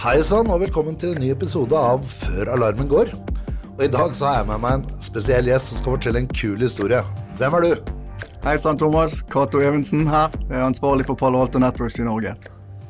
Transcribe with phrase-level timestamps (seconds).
[0.00, 3.10] Hei sann, og velkommen til en ny episode av Før alarmen går.
[3.74, 6.30] Og I dag så har jeg med meg en spesiell gjest som skal fortelle en
[6.30, 7.02] kul historie.
[7.36, 7.90] Hvem er du?
[8.46, 9.18] Hei sann, Thomas.
[9.28, 10.32] Cato Evensen her.
[10.46, 12.32] Jeg er ansvarlig for Palo Alto Networks i Norge.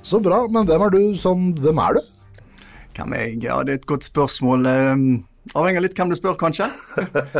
[0.06, 2.14] Så bra, men hvem er du sånn Hvem er du?
[2.94, 3.42] Hvem er jeg?
[3.48, 4.70] Ja, det er et godt spørsmål.
[4.70, 5.04] Um,
[5.58, 6.70] avhenger litt hvem du spør, kanskje.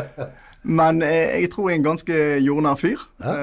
[0.81, 3.07] men eh, jeg tror jeg er en ganske jordnær fyr.
[3.23, 3.39] Ja.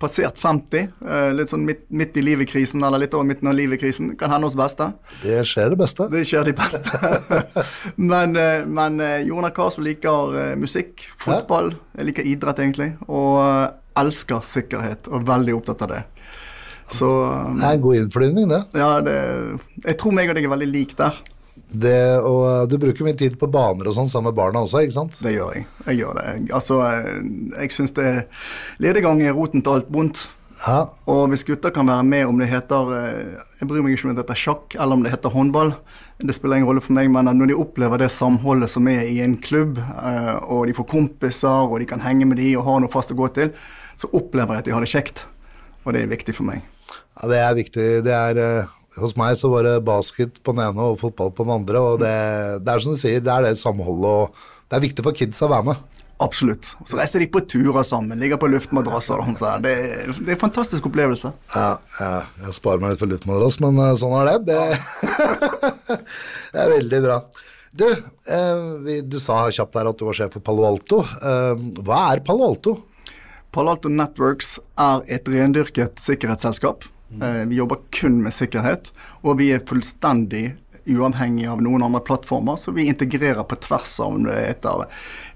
[0.00, 0.86] Passert 50.
[1.04, 4.14] eh, litt sånn midt, midt i livet-krisen, eller litt over midten av livet-krisen.
[4.20, 4.86] Kan hende oss beste.
[5.20, 6.06] Det skjer det beste.
[6.12, 7.10] Det skjer de beste.
[8.12, 13.42] men eh, men eh, Jonar Kars liker musikk, fotball, jeg liker idrett egentlig, og
[14.00, 16.00] elsker sikkerhet, og er veldig opptatt av det.
[16.90, 17.08] Så
[17.58, 18.62] Det er en god innflyvning, det.
[18.80, 19.18] ja, det,
[19.84, 21.20] jeg tror meg og deg er veldig lik der.
[21.72, 22.18] Det.
[22.26, 25.16] Og du bruker mye tid på baner og sånn sammen med barna også, ikke sant?
[25.22, 25.66] Det gjør jeg.
[25.86, 26.26] Jeg gjør det.
[26.56, 27.22] Altså, eh,
[27.62, 28.10] jeg syns det
[28.82, 30.26] Ledegang er roten til alt vondt.
[30.60, 30.90] Ja.
[31.08, 34.12] Og hvis gutter kan være med om det heter eh, Jeg bryr meg ikke om
[34.12, 35.72] det heter sjakk eller om det heter håndball.
[36.20, 39.22] Det spiller ingen rolle for meg, men når de opplever det samholdet som er i
[39.24, 42.82] en klubb, eh, og de får kompiser, og de kan henge med de og har
[42.84, 43.54] noe fast å gå til,
[43.96, 45.24] så opplever jeg at de har det kjekt.
[45.86, 46.60] Og det er viktig for meg.
[46.92, 47.88] ja, det er viktig.
[48.04, 48.68] Det er
[49.00, 52.00] Hos meg så var det basket på den ene og fotball på den andre, og
[52.02, 52.14] det,
[52.64, 55.40] det er som du sier, det er det samholdet, og det er viktig for kids
[55.42, 55.86] å være med.
[56.20, 56.74] Absolutt.
[56.84, 59.22] Så reiser de på turer sammen, ligger på luftmadrasser.
[59.64, 61.30] Det, er- det er en fantastisk opplevelse.
[61.54, 62.10] Ja, ja,
[62.44, 64.50] jeg sparer meg litt for luftmadrass, men eh, sånn er det.
[64.50, 65.38] Det,
[66.52, 67.16] det er veldig bra.
[67.72, 71.00] Du, eh, vi, du sa kjapt der at du var sjef for Palo Alto.
[71.06, 72.76] Eh, hva er Palo Alto?
[73.54, 76.84] Palo Alto Networks er et rendyrket sikkerhetsselskap.
[77.18, 80.54] Eh, Vi jobber kun med sikkerhet, og vi er fullstendig
[80.90, 84.86] uavhengig av noen andre plattformer, så vi integrerer på tvers av heter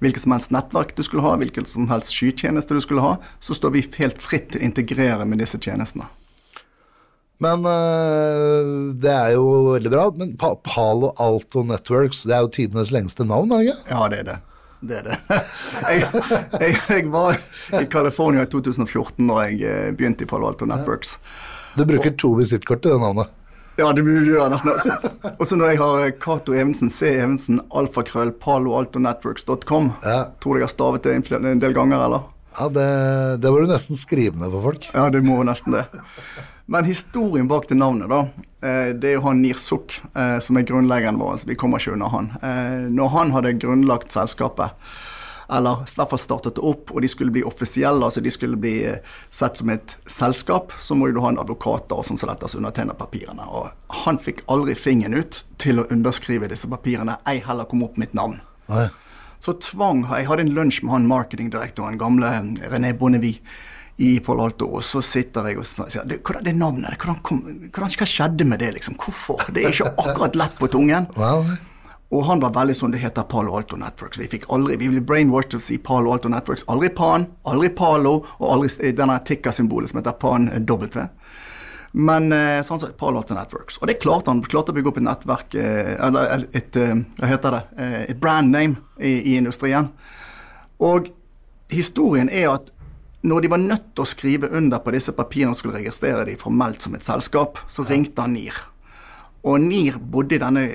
[0.02, 3.55] hvilket som helst nettverk du skulle ha, hvilken som helst skytjeneste du skulle ha, så
[3.55, 6.08] står vi helt fritt til å integrere med disse tjenestene.
[7.42, 10.05] Men eh, det er jo veldig bra.
[10.17, 13.91] Men pa Palo Alto Networks, det er jo tidenes lengste navn, er det ikke?
[13.91, 14.36] Ja, det er det.
[14.84, 15.18] Det er det.
[15.89, 16.05] Jeg,
[16.61, 17.39] jeg, jeg var
[17.80, 21.14] i California i 2014 da jeg eh, begynte i Palo Alto Networks.
[21.74, 23.33] Du bruker to visittkort til det navnet.
[23.77, 25.11] Ja, det burde du nesten.
[25.35, 27.11] Og så når jeg har Cato Evensen, C.
[27.18, 29.90] Evensen, alfakrøll, paloaltonetworks.com.
[30.05, 30.20] Ja.
[30.42, 32.29] Tror jeg har stavet det en del ganger, eller?
[32.55, 32.89] Ja, det,
[33.42, 34.86] det må du nesten skrive ned for folk.
[34.95, 35.89] Ja, det må nesten det.
[36.70, 38.20] Men historien bak det navnet, da,
[38.64, 41.42] eh, det er jo han Nir Suk, eh, som er grunnleggeren vår.
[41.42, 42.30] så Vi kommer ikke unna han.
[42.40, 44.70] Eh, Når han hadde grunnlagt selskapet,
[45.49, 48.59] eller i hvert fall startet det opp, og de skulle bli offisielle, altså de skulle
[48.61, 52.33] bli eh, sett som et selskap, så må du ha en advokat da, sånn som
[52.33, 53.47] dette som undertegner papirene.
[53.47, 58.01] Og han fikk aldri fingeren ut til å underskrive disse papirene, ei heller kom opp
[58.01, 58.41] mitt navn.
[58.73, 58.89] Oi.
[59.45, 62.31] Så tvang Jeg hadde en lunsj med han marketingdirektoren, gamle
[62.73, 63.43] René Bonnevie,
[63.97, 67.45] i Pål Alto, og så sitter jeg og sier det, hvordan det navnet hvordan, kom,
[67.69, 68.97] hvordan, Hva skjedde med det, liksom?
[68.99, 69.45] Hvorfor?
[69.55, 71.07] Det er ikke akkurat lett på tungen.
[71.15, 71.47] Wow.
[72.14, 74.20] Og han var veldig sånn Det heter Palo Alto Networks.
[74.20, 76.67] Vi fikk aldri, vi ble brainwashed til å si Palo Alto Networks.
[76.70, 81.08] Aldri Pan, aldri Palo, og aldri denne ticker-symbolet som heter Pan W.
[81.95, 83.80] Men eh, sånn sett Palo Alto Networks.
[83.80, 84.45] Og det klarte han.
[84.47, 87.63] Klarte å bygge opp et nettverk, eh, eller et eh, Hva heter det?
[87.79, 89.91] Eh, et brand name i, i industrien.
[90.83, 91.11] Og
[91.75, 92.70] historien er at
[93.25, 96.36] når de var nødt til å skrive under på disse papirene og skulle registrere de
[96.39, 98.58] formelt som et selskap, så ringte han NIR.
[99.48, 100.67] Og NIR bodde i denne,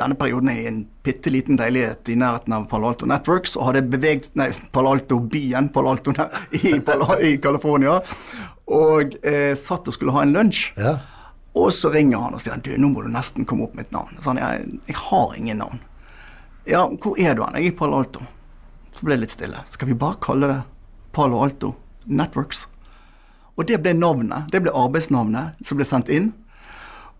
[0.00, 3.84] denne perioden i en bitte liten leilighet i nærheten av Palo Alto Networks og hadde
[3.92, 6.14] beveget Nei, Palo Alto-byen Palo Alto
[6.60, 8.00] i, Palo, i California.
[8.70, 10.70] Og eh, satt og skulle ha en lunsj.
[10.80, 10.98] Ja.
[11.58, 13.94] Og så ringer han og sier du, nå må du nesten komme opp med et
[13.94, 14.18] navn.
[14.20, 15.80] Så han, jeg, jeg har ingen navn.
[16.68, 17.56] Ja, hvor er du hen?
[17.58, 18.26] Jeg er i Palo Alto.
[18.94, 19.62] Så ble det litt stille.
[19.72, 20.60] Skal vi bare kalle det
[21.16, 21.74] Palo Alto
[22.06, 22.66] Networks?
[23.58, 24.46] Og det ble navnet.
[24.52, 26.30] Det ble arbeidsnavnet som ble sendt inn.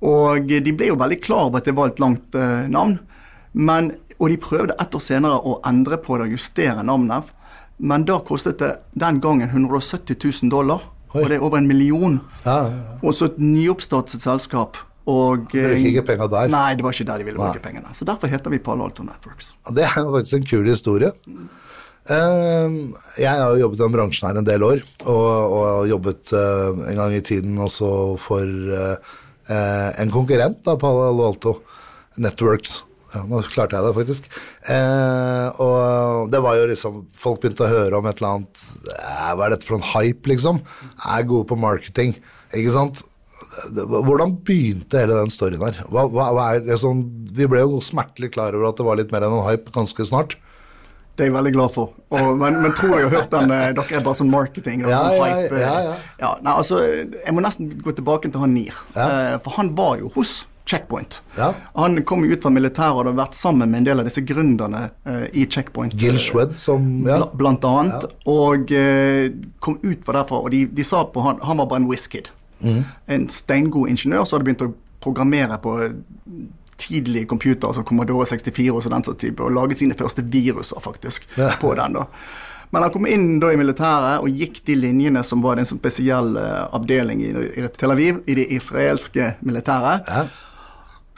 [0.06, 2.98] Og de ble jo veldig klar over at det var et langt eh, navn.
[3.52, 7.34] Men, og de prøvde ett år senere å endre på det og justere navnet.
[7.80, 10.84] Men da kostet det den gangen 170 000 dollar.
[11.10, 11.24] Oi.
[11.24, 12.20] Og det er over en million.
[12.44, 12.96] Ja, ja.
[13.02, 14.78] Og så et nyoppstartet selskap.
[15.10, 16.50] Og, det eh, ikke penger der.
[16.52, 17.94] Nei, det var ikke der de ville bruke pengene.
[17.96, 19.54] Så derfor heter vi Palo Alto Networks.
[19.64, 21.10] Ja, Det er faktisk en kul historie.
[22.10, 22.76] Eh,
[23.18, 26.84] jeg har jo jobbet i den bransjen her en del år, og, og jobbet eh,
[26.92, 28.46] en gang i tiden også for
[29.50, 31.58] eh, en konkurrent da, Palo Alto
[32.20, 32.80] Networks.
[33.10, 34.26] Ja, nå klarte jeg det faktisk.
[34.70, 38.60] Eh, og det var jo liksom Folk begynte å høre om et eller annet
[38.92, 40.60] eh, Hva er dette for en hype, liksom?
[40.92, 42.14] Jeg Er gode på marketing,
[42.54, 43.02] ikke sant?
[43.74, 45.80] Hvordan begynte hele den storyen her?
[45.90, 47.02] Hva, hva, hva er sånn,
[47.34, 50.06] vi ble jo smertelig klar over at det var litt mer enn en hype ganske
[50.06, 50.36] snart.
[51.20, 51.90] Det er jeg veldig glad for.
[52.16, 55.02] Og, men, men tror jeg har hørt den eh, Dere er bare sånn marketing Ja,
[55.04, 55.58] sånn ja, hype.
[55.60, 56.30] Ja, ja, ja.
[56.40, 56.78] nei, altså,
[57.12, 58.54] jeg må nesten gå tilbake til han.
[58.64, 58.78] Ja.
[59.04, 61.18] Eh, For han var jo hos Checkpoint.
[61.36, 61.50] Ja.
[61.76, 64.86] Han kom ut fra militæret og hadde vært sammen med en del av disse gründerne
[65.04, 65.96] eh, i Checkpoint.
[66.00, 67.18] Gil Shred, som ja.
[67.20, 68.06] bl Blant annet.
[68.30, 69.28] Og eh,
[69.60, 72.32] kom ut fra derfra, og de, de sa på han Han var bare en whiz-kid.
[72.64, 74.72] En steingod ingeniør som hadde begynt å
[75.04, 75.76] programmere på
[76.80, 81.26] tidlige computere, altså Commodore 64 og den sånn type, og laget sine første viruser, faktisk,
[81.36, 81.50] Ja.
[81.60, 81.92] på den.
[81.98, 82.06] da.
[82.72, 85.80] Men han kom inn da i militæret og gikk de linjene som var en sånn
[85.82, 86.36] spesiell
[86.72, 90.06] avdeling i, i Tel Aviv, i det israelske militæret.
[90.06, 90.26] Ja.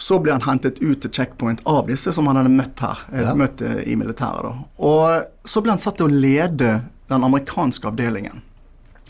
[0.02, 2.98] Så ble han hentet ut til checkpoint av disse som han hadde møtt her.
[3.12, 3.34] eh, Ja.
[3.38, 4.54] Møtt eh, i militæret da.
[4.80, 6.82] Og så ble han satt til å lede
[7.12, 8.40] den amerikanske avdelingen.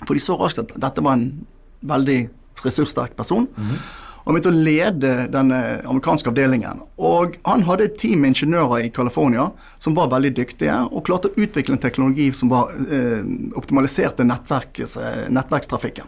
[0.05, 1.47] For de så raskt at dette var en
[1.87, 2.29] veldig
[2.65, 3.47] ressurssterk person.
[3.57, 6.83] Og han begynte å lede den eh, amerikanske avdelingen.
[7.03, 9.49] Og han hadde et team med ingeniører i California
[9.83, 13.25] som var veldig dyktige, og klarte å utvikle en teknologi som var, eh,
[13.59, 16.07] optimaliserte eh, nettverkstrafikken.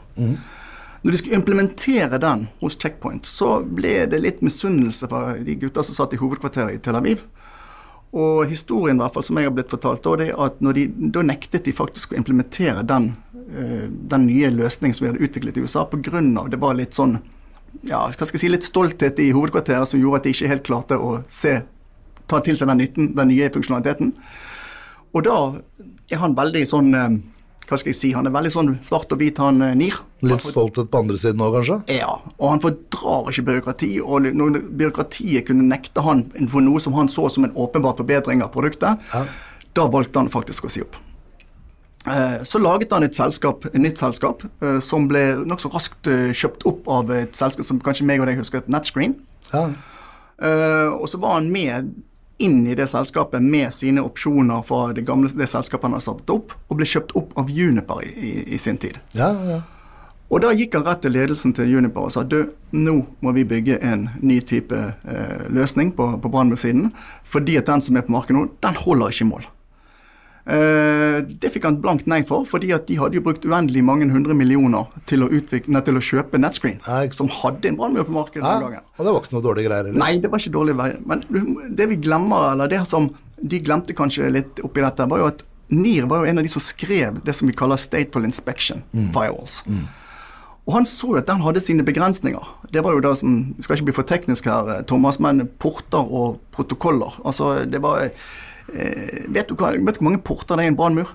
[1.05, 5.83] Når de skulle implementere den hos Checkpoint, så ble det litt misunnelse fra de gutta
[5.85, 7.27] som satt i hovedkvarteret i Tel Aviv.
[8.15, 10.87] Og historien i hvert fall som jeg har blitt fortalt, da, det er at de,
[11.13, 15.59] da nektet de faktisk å implementere den, eh, den nye løsningen som vi hadde utviklet
[15.59, 16.23] i USA, pga.
[16.49, 17.19] det var litt sånn
[17.83, 20.67] ja, hva skal jeg si, litt stolthet i hovedkvarteret som gjorde at de ikke helt
[20.67, 21.59] klarte å se,
[22.31, 24.15] ta til seg den nytten, den nye funksjonaliteten.
[25.15, 25.37] Og da
[26.11, 27.17] er han veldig sånn eh,
[27.65, 29.97] Hva skal jeg si, han er veldig sånn svart og hvit, han eh, NIR.
[30.29, 31.79] Litt stolthet på andre siden òg, kanskje?
[31.97, 33.89] Ja, og han fordrar ikke byråkrati.
[34.05, 38.43] Og når byråkratiet kunne nekte han for noe som han så som en åpenbar forbedring
[38.45, 39.23] av produktet, Ja.
[39.75, 41.01] da valgte han faktisk å si opp.
[42.07, 46.33] Eh, Så laget han et, selskap, et nytt selskap eh, som ble nokså raskt eh,
[46.37, 49.17] kjøpt opp av et selskap som kanskje meg og deg husker, et Netscreen.
[49.53, 49.69] Ja.
[50.99, 51.93] Og så var han med
[52.43, 56.33] inn i det selskapet med sine opsjoner fra det gamle det selskapet han hadde satt
[56.35, 58.99] opp, og ble kjøpt opp av Juniper i, i, i sin tid.
[59.15, 59.61] ja, ja.
[60.33, 62.41] Og da gikk han rett til ledelsen til Juniper og sa du,
[62.73, 66.89] nå må vi bygge en ny type eh, løsning på, på brannmursiden,
[67.29, 69.45] fordi at den som er på markedet nå, den holder ikke mål.
[70.45, 74.11] Eh, det fikk han blankt nei for, fordi at de hadde jo brukt uendelig mange
[74.13, 78.05] hundre millioner til å, utvikle, nei, til å kjøpe Netscreen, Ja, som hadde en brannmur
[78.05, 78.85] på markedet den dagen.
[78.99, 80.01] Og det var ikke noe dårlige greier Eller?
[80.03, 80.77] Nei, det var ikke dårlig.
[81.09, 81.25] Men
[81.81, 83.09] det vi glemmer, eller det som
[83.41, 86.53] de glemte kanskje litt oppi dette, var jo at NIR var jo en av de
[86.53, 89.63] som skrev det som vi kaller Stateful Inspection Firewalls.
[90.65, 92.45] Og han så jo at den hadde sine begrensninger.
[92.73, 95.47] Det var jo da som Vi skal ikke bli for teknisk her, eh, Thomas, men
[95.61, 97.17] porter og protokoller.
[97.25, 98.11] Altså, det var
[98.73, 101.13] vet, du hva, vet du hvor mange porter det er i en brannmur?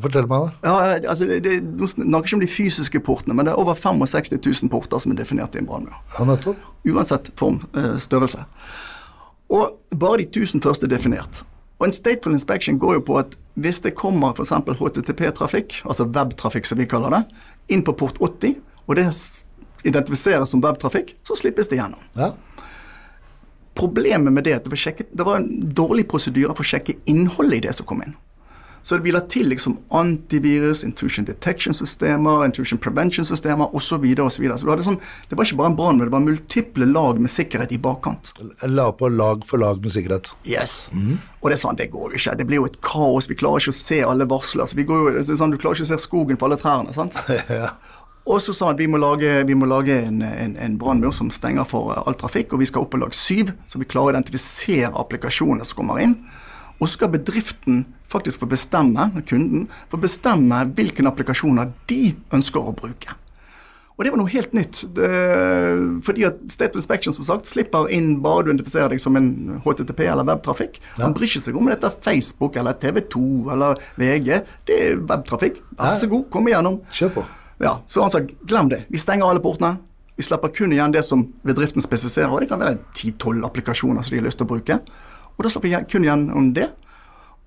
[0.00, 0.50] Fortell meg det.
[0.64, 0.74] Ja,
[1.10, 4.38] altså, det, det, Nå snakker ikke om de fysiske portene, men det er over 65
[4.38, 5.98] 000 porter som er definert i en brannmur.
[6.16, 6.54] Ja.
[6.94, 8.46] Uansett form, eh, størrelse.
[9.50, 11.42] Og bare de 1000 første er definert.
[11.80, 14.52] Og en stateful inspection går jo på at hvis det kommer f.eks.
[14.52, 17.22] HTTP-trafikk, altså webtrafikk som vi kaller det,
[17.74, 19.08] inn på port 80, og det
[19.84, 22.00] identifiseres som webtrafikk, så slippes det gjennom.
[22.18, 22.34] Ja.
[23.80, 26.98] Problemet med det at det var, sjekket, det var en dårlig prosedyre for å sjekke
[27.10, 28.18] innholdet i det som kom inn.
[28.82, 33.90] Så det la til liksom antivirus, intrusion detection-systemer, intrusion prevention-systemer osv.
[33.90, 34.58] Så, videre, og så, videre.
[34.58, 37.30] så du sånn, Det var ikke bare en brann, men det var multiple lag med
[37.30, 38.32] sikkerhet i bakkant.
[38.40, 40.32] Jeg la på lag for lag med sikkerhet.
[40.48, 40.88] Yes.
[41.42, 42.36] Og det er sånn, det går jo ikke.
[42.38, 43.28] Det blir jo et kaos.
[43.28, 44.70] Vi klarer ikke å se alle varsler.
[44.70, 46.96] Så vi går jo, det sånn, du klarer ikke å se skogen på alle trærne.
[46.96, 47.18] sant?
[47.50, 47.74] ja.
[48.28, 51.14] Og så sa han at vi må lage, vi må lage en, en, en brannmur
[51.16, 54.12] som stenger for all trafikk, og vi skal opp på lag syv, så vi klarer
[54.12, 56.18] å identifisere applikasjonene som kommer inn.
[56.80, 62.76] Og så skal bedriften faktisk få bestemme, kunden, få bestemme hvilke applikasjoner de ønsker å
[62.76, 63.16] bruke.
[64.00, 64.78] Og det var noe helt nytt.
[64.96, 65.08] Det,
[66.06, 70.06] fordi at State Inspection som sagt, slipper inn bare du identifiserer deg som en HTTP
[70.06, 70.78] eller webtrafikk.
[71.02, 73.20] Han bryr ikke seg om dette heter Facebook eller TV2
[73.52, 74.30] eller VG.
[74.70, 75.60] Det er webtrafikk.
[75.76, 76.80] Vær så god, kom igjennom.
[76.96, 77.26] Kjør på.
[77.60, 78.84] Ja, Så han sa glem det.
[78.88, 79.76] Vi stenger alle portene.
[80.16, 82.32] Vi slipper kun igjen det som bedriften spesifiserer.
[82.32, 84.78] Og det kan være 10-12 applikasjoner som de har lyst til å bruke.
[85.36, 86.70] Og da slipper vi kun igjen om det.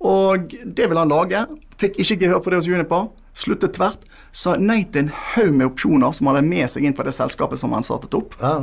[0.03, 1.43] Og det vil han lage.
[1.81, 3.07] Fikk ikke gehør for det hos Juniper.
[3.33, 4.05] Sluttet tvert.
[4.35, 7.15] Sa nei til en haug med opsjoner som han hadde med seg inn på det
[7.17, 8.35] selskapet som han startet opp.
[8.41, 8.59] Ja.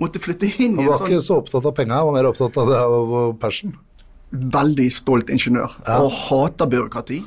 [0.00, 2.30] Måtte flytte inn i Han var sånn ikke så opptatt av penga, han var mer
[2.30, 3.74] opptatt av det og passion.
[4.30, 5.72] Veldig stolt ingeniør.
[5.98, 7.18] Og hater byråkrati.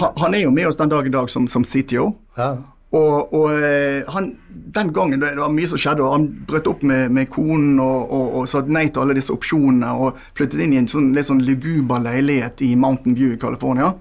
[0.00, 2.10] Han, er jo med oss den dag i dag som, som CTO.
[2.36, 2.54] Ja.
[2.90, 4.32] Og, og eh, han,
[4.74, 8.10] den gangen det var mye som skjedde, og han brøt opp med, med konen og,
[8.10, 11.28] og, og sa nei til alle disse opsjonene og flyttet inn i en sånn, litt
[11.28, 13.92] sånn luguber leilighet i Mountain View i California.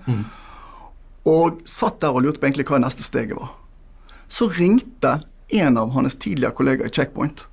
[1.29, 3.53] Og satt der og lurte på egentlig hva neste steget var.
[4.29, 5.19] Så ringte
[5.53, 7.45] en av hans tidligere kollegaer i Checkpoint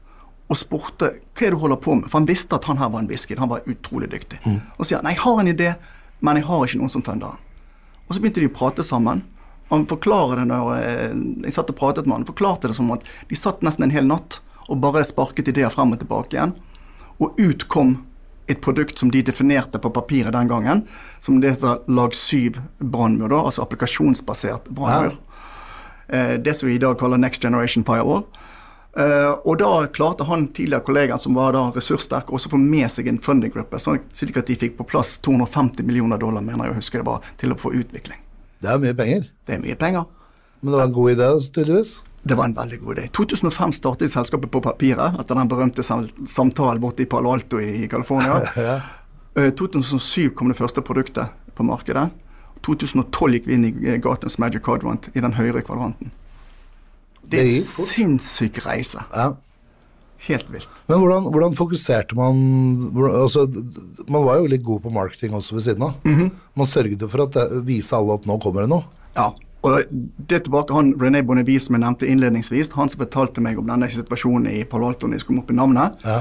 [0.47, 2.91] og spurte hva er det du holder på med, for han visste at han her
[2.93, 3.35] var en whisky.
[3.39, 4.39] Han var utrolig dyktig.
[4.79, 5.73] Og sier nei, jeg har en idé,
[6.23, 7.43] men jeg har ikke noen som funder den.
[8.07, 9.25] Og så begynte de å prate sammen.
[9.73, 11.15] Han forklarer det når eh,
[11.49, 14.07] jeg satt og pratet med han, forklarte det som at de satt nesten en hel
[14.07, 14.39] natt
[14.71, 16.55] og bare sparket ideer frem og tilbake igjen.
[17.19, 17.97] Og ut kom
[18.47, 20.85] et produkt som de definerte på papiret den gangen,
[21.19, 25.17] som det heter lag 7 brannmur, altså applikasjonsbasert brannmur.
[26.07, 26.37] Ja.
[26.39, 28.23] det som vi i dag kaller Next Generation Firewall.
[28.97, 32.89] Eh, og da klarte han tidligere kollegaen som var da ressurssterk, også å få med
[32.93, 36.77] seg en fundinggruppe, sånn slik at de fikk på plass 250 millioner dollar, mener jeg
[36.77, 38.23] å huske det var, til å få utvikling.
[38.65, 39.29] Det er mye penger.
[39.45, 40.09] Det er mye penger.
[40.63, 41.95] Men det var en god idé, tydeligvis?
[42.27, 43.09] Det var en veldig god idé.
[43.15, 48.41] 2005 startet selskapet på papiret etter den berømte samtalen borte i Palo Alto i California.
[48.69, 48.81] ja.
[49.37, 52.09] 2007 eh, kom det første produktet på markedet.
[52.65, 56.11] 2012 gikk vi inn i Gatens Magic Quadrant, i den høyre kvadranten.
[57.31, 59.03] Det er en sinnssyk reise.
[59.15, 59.33] Ja.
[60.27, 60.71] Helt vilt.
[60.89, 62.39] Men hvordan, hvordan fokuserte man
[62.95, 63.45] hvordan, altså,
[64.09, 65.93] Man var jo litt god på marketing også ved siden av.
[66.05, 66.31] Mm -hmm.
[66.55, 68.85] Man sørget for å vise alle at nå kommer det noe.
[69.17, 69.83] Ja, og
[70.31, 73.89] det tilbake han René Bonnevie som jeg nevnte innledningsvis, han som fortalte meg om denne
[73.91, 76.21] situasjonen i Palo Alto jeg skulle opp i navnet, ja.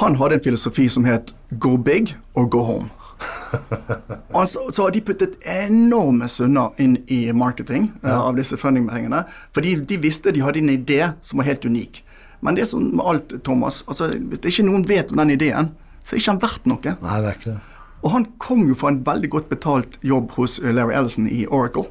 [0.00, 2.88] han hadde en filosofi som het 'go big or go home'.
[4.40, 8.16] altså, så har de puttet enorme summer inn i marketing ja.
[8.16, 9.24] uh, av disse fundingpengene,
[9.56, 12.02] fordi de visste de hadde en idé som var helt unik.
[12.40, 15.34] Men det er som med alt, Thomas, altså, hvis det ikke noen vet om den
[15.36, 15.74] ideen,
[16.04, 16.96] så er ikke den verdt noe.
[17.04, 17.60] Nei, det er ikke det.
[18.00, 21.90] Og han kom jo fra en veldig godt betalt jobb hos Larry Ellison i Oracle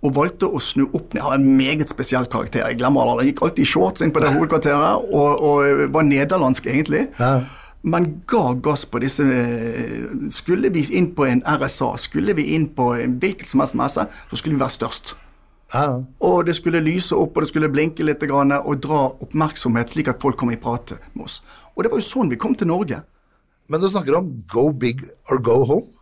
[0.00, 1.20] og valgte å snu opp ned.
[1.20, 2.64] Han var en meget spesiell karakter.
[2.64, 3.26] Jeg glemmer aldri.
[3.26, 7.04] Han gikk alltid i shorts inn på det hovedkvarteret og, og var nederlandsk, egentlig.
[7.20, 7.34] Ja.
[7.82, 9.24] Men ga gass på disse
[10.30, 14.04] Skulle vi inn på en RSA, skulle vi inn på en hvilket som helst messe,
[14.04, 15.14] så skulle vi være størst.
[15.72, 16.02] Ja.
[16.26, 20.20] Og det skulle lyse opp, og det skulle blinke litt, og dra oppmerksomhet, slik at
[20.22, 21.40] folk kom i prat med oss.
[21.76, 23.00] Og det var jo sånn vi kom til Norge.
[23.70, 25.94] Men du snakker om 'go big or go home'?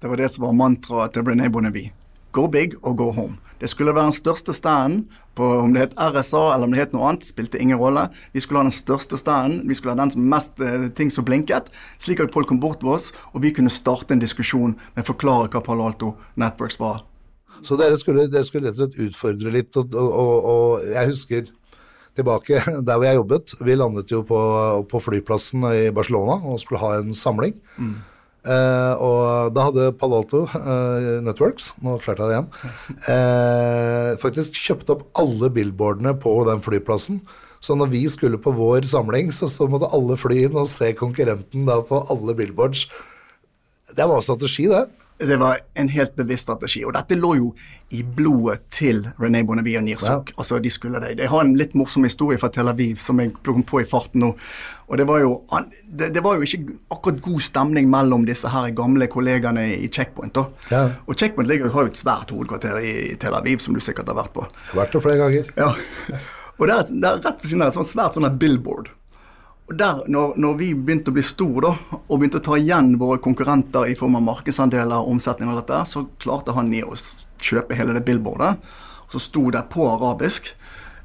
[0.00, 1.92] Det var det som var mantraet til Brené Bonnevie.
[2.32, 3.38] Go big or go home.
[3.60, 6.94] Det skulle være den største standen, på om det het RSA eller om det het
[6.96, 8.06] noe annet, spilte ingen rolle.
[8.34, 11.26] Vi skulle ha den største standen, vi skulle ha den som mest eh, ting som
[11.26, 11.68] blinket,
[12.02, 15.10] slik at folk kom bort til oss, og vi kunne starte en diskusjon med å
[15.12, 17.04] forklare hva Palo Alto Networks var.
[17.64, 21.46] Så dere skulle, dere skulle rett og slett utfordre litt, og, og, og, jeg husker
[22.16, 23.56] tilbake der hvor jeg jobbet.
[23.60, 24.40] Vi landet jo på,
[24.90, 27.56] på flyplassen i Barcelona og skulle ha en samling.
[27.76, 27.96] Mm.
[28.46, 32.50] Uh, og da hadde Palo Alto uh, Networks, nå klarte jeg det igjen,
[33.08, 37.18] uh, faktisk kjøpt opp alle billboardene på den flyplassen.
[37.58, 40.92] Så når vi skulle på vår samling, så, så måtte alle fly inn og se
[40.94, 42.84] konkurrenten da på alle billboards.
[43.96, 44.84] Det var strategi, det.
[45.18, 46.82] Det var en helt bevisst strategi.
[46.84, 47.46] Og dette lå jo
[47.96, 50.32] i blodet til René Bonnevie og Nirsuk.
[50.32, 50.42] Wow.
[50.42, 51.14] Altså, de skulle det.
[51.18, 54.26] Jeg har en litt morsom historie fra Tel Aviv som jeg plukket på i farten
[54.26, 54.32] nå.
[54.86, 55.32] Og det var, jo,
[55.88, 60.36] det, det var jo ikke akkurat god stemning mellom disse her gamle kollegaene i Checkpoint.
[60.70, 60.84] Ja.
[61.06, 64.20] Og Checkpoint ligger, har jo et svært hovedkvarter i Tel Aviv, som du sikkert har
[64.20, 64.44] vært på.
[64.44, 65.50] Jeg har vært der flere ganger.
[65.56, 65.72] Ja.
[66.56, 68.92] Og det er, er rett ved siden av et svært sånn billboard.
[69.66, 73.88] Der, når, når, vi begynte å bli store og begynte å ta igjen våre konkurrenter
[73.90, 76.94] i form av markedsandeler og omsetning, og dette, så klarte han i å
[77.42, 78.62] kjøpe hele det billboardet.
[79.06, 80.52] Og så sto det på arabisk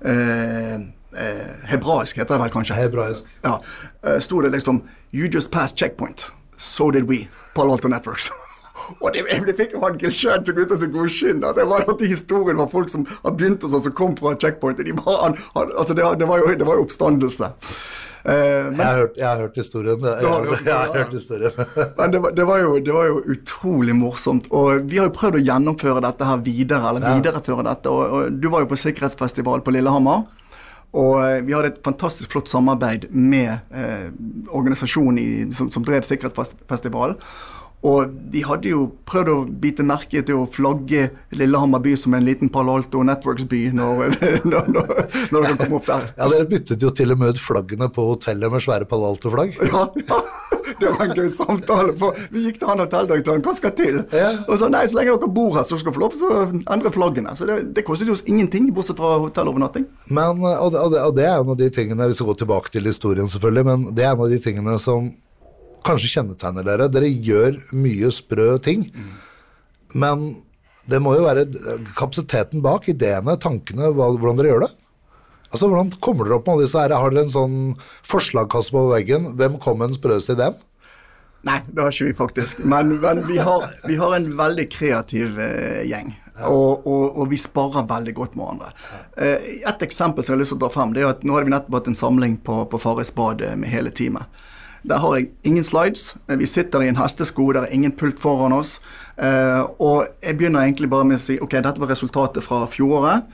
[0.05, 2.77] eh, eh, Hebraisk heter det vel kanskje?
[2.77, 3.33] Hebraisk.
[3.41, 3.57] Ja.
[4.05, 6.29] Eh, sto det liksom You just passed checkpoint.
[6.57, 7.27] So did we.
[7.55, 8.29] Palo Alto Networks.
[9.01, 11.41] Og det, det fikk jo han Gilshad til å ut av sitt gode skinn.
[11.41, 14.35] Altså, det var jo historien var folk som har begynt hos oss, som kom fra
[14.37, 14.81] checkpoint.
[14.85, 17.51] De var, han, han, altså, det, det, var jo, det var jo oppstandelse.
[18.21, 20.03] Uh, men, jeg, har hørt, jeg, har hørt, historien.
[20.05, 21.63] Jeg, altså, jeg har hørt historien.
[21.97, 24.51] men det var, det, var jo, det var, jo, utrolig morsomt.
[24.51, 26.83] Og vi har jo prøvd å gjennomføre dette her videre.
[26.91, 27.15] eller ja.
[27.17, 27.89] videreføre dette.
[27.89, 30.27] Og, og, du var jo på sikkerhetsfestival på Lillehammer.
[30.91, 34.09] Og eh, vi hadde et fantastisk flott samarbeid med eh,
[34.51, 37.15] organisasjonen i, som, som drev sikkerhetsfestivalen.
[37.87, 42.27] Og de hadde jo prøvd å bite merke til å flagge Lillehammer by som en
[42.27, 44.91] liten Palo Alto Networks-by når, når, når,
[45.33, 46.11] når dere kom opp der.
[46.17, 49.57] Ja, dere byttet jo til og med ut flaggene på hotellet med svære Palo Alto-flagg.
[49.71, 50.19] Ja, ja,
[50.81, 51.95] det var en gøy samtale.
[51.97, 53.97] For vi gikk til han hotelldirektøren, hva skal til?
[54.13, 54.29] Ja.
[54.45, 56.45] Og så nei, så lenge dere bor her, så skal dere få lov til å
[56.75, 57.33] endre flaggene.
[57.37, 59.89] Så det, det kostet oss ingenting, bortsett fra hotellovernatting.
[60.13, 62.89] Men, og det, og det er en av de tingene, vi skal gå tilbake til
[62.89, 65.09] historien selvfølgelig, men det er en av de tingene som
[65.85, 66.89] kanskje kjennetegner dere.
[66.91, 68.87] Dere gjør mye sprø ting.
[68.91, 69.11] Mm.
[70.01, 70.27] Men
[70.89, 71.45] det må jo være
[71.97, 74.71] kapasiteten bak, ideene, tankene, hvordan dere gjør det.
[75.51, 76.93] Altså, Hvordan kommer dere opp med alle disse her?
[76.95, 77.55] Har dere en sånn
[78.07, 79.33] forslagkasse på veggen?
[79.39, 80.55] Hvem kom med den sprøeste ideen?
[81.43, 82.61] Nei, det har ikke vi faktisk.
[82.69, 86.13] Men, men vi, har, vi, har, en veldig kreativ eh, gjeng.
[86.47, 88.71] Og, og, og, vi sparer veldig godt med hverandre.
[89.17, 91.35] Eh, et eksempel som jeg har lyst til å dra frem, det er at nå
[91.35, 94.43] hadde vi nettopp hatt en samling på, på Farris bad med hele teamet.
[94.83, 96.15] Der har jeg ingen slides.
[96.27, 98.79] Vi sitter i en hestesko, der er ingen pult foran oss.
[99.17, 103.27] Eh, og jeg begynner egentlig bare med å si ok, dette var resultatet fra fjoråret.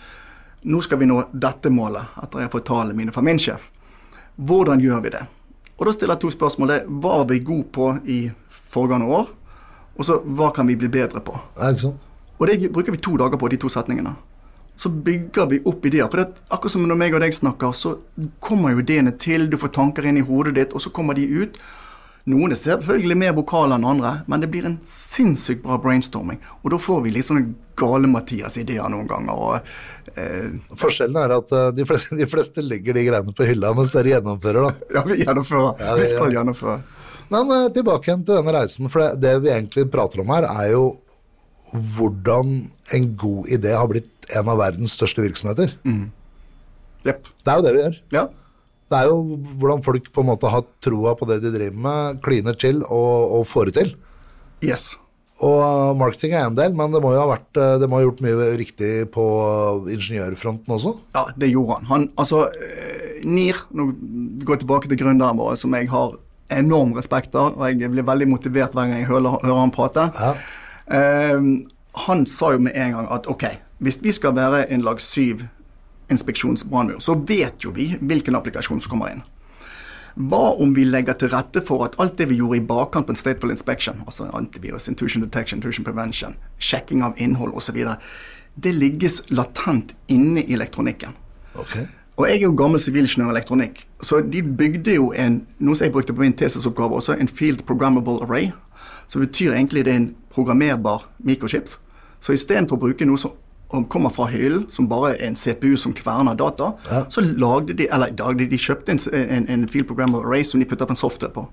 [0.67, 3.69] Nå skal vi nå dette målet, etter jeg har fått tallene mine fra min sjef.
[4.35, 5.23] Hvordan gjør vi det?
[5.77, 6.73] Og da stiller jeg to spørsmål.
[6.73, 9.31] Det var vi gode på i foregående år?
[9.97, 11.37] Og så hva kan vi bli bedre på?
[12.37, 14.13] Og det bruker vi to dager på, de to setningene.
[14.77, 16.05] Så bygger vi opp ideer.
[16.11, 17.95] For det, akkurat som når meg og deg snakker, så
[18.43, 21.25] kommer jo ideene til, du får tanker inn i hodet ditt, og så kommer de
[21.25, 21.57] ut.
[22.27, 26.41] Noen er selvfølgelig mer vokale enn andre, men det blir en sinnssykt bra brainstorming.
[26.59, 29.39] Og da får vi litt sånne gale-Mathias-ideer noen ganger.
[29.47, 29.69] Og,
[30.11, 33.95] eh, Forskjellen er at uh, de, fleste, de, fleste, legger de greiene på hylla, mens
[33.95, 34.89] dere gjennomfører, da.
[34.97, 35.71] Ja, vi gjennomfører.
[35.79, 36.33] Ja, vi, vi skal ja.
[36.41, 36.77] gjennomføre.
[37.31, 40.49] Men uh, tilbake igjen til denne reisen, for det, det, vi egentlig prater om her,
[40.51, 40.83] er jo
[41.71, 42.57] hvordan
[42.95, 45.73] en god idé har blitt en av verdens største virksomheter.
[45.87, 46.09] Mm.
[47.07, 47.31] Yep.
[47.43, 47.97] Det er jo det vi gjør.
[48.15, 48.27] Ja.
[48.87, 49.17] Det er jo
[49.59, 53.39] hvordan folk på en måte har troa på det de driver med, kliner til og,
[53.39, 53.91] og får det til.
[54.63, 54.93] Yes.
[55.43, 58.23] Og marketing er en del, men det må jo ha vært, det må ha gjort
[58.25, 59.25] mye riktig på
[59.93, 60.95] ingeniørfronten også?
[61.13, 61.89] Ja, det gjorde han.
[61.91, 63.91] han altså, eh, NIR, nå
[64.41, 66.15] går jeg tilbake til gründeren vår, som jeg har
[66.57, 70.07] enorm respekt av, og jeg blir veldig motivert hver gang jeg hører, hører han prate.
[70.17, 70.33] Ja.
[70.87, 71.49] Um,
[72.07, 73.43] han sa jo med en gang at ok,
[73.77, 75.43] hvis vi skal være en lag syv
[76.11, 79.25] inspeksjonsbrannmur, så vet jo vi hvilken applikasjon som kommer inn.
[80.17, 83.13] Hva om vi legger til rette for at alt det vi gjorde i bakkant på
[83.13, 87.77] en stateful inspection, altså antivirus, intuition detection, intuition prevention, sjekking av innhold osv.,
[88.57, 91.13] det ligges latent inne i elektronikken.
[91.53, 91.85] Okay.
[92.17, 95.85] Og jeg er jo gammel sivilingeniør i elektronikk, så de bygde jo en, noe som
[95.85, 98.49] jeg brukte på min tesesoppgave også, en field programmable array.
[99.07, 101.77] Som betyr egentlig det er en programmerbar mikrochips.
[102.19, 105.75] Så istedenfor å bruke noe som og kommer fra hyllen, som bare er en CPU
[105.79, 107.03] som kverner data, ja.
[107.11, 110.67] så lagde de eller lagde de kjøpte en, en, en field programmer array som de
[110.69, 111.43] putta opp en software på.